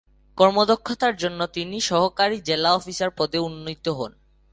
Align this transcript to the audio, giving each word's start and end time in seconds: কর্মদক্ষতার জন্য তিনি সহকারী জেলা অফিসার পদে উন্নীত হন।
কর্মদক্ষতার 0.37 1.13
জন্য 1.15 1.39
তিনি 1.47 1.77
সহকারী 1.81 2.37
জেলা 2.41 2.69
অফিসার 2.73 3.11
পদে 3.17 3.39
উন্নীত 3.39 3.85
হন। 3.89 4.11